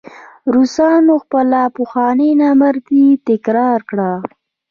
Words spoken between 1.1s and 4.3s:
خپله پخوانۍ نامردي تکرار کړه.